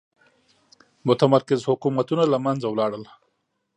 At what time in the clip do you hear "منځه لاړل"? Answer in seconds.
2.45-3.03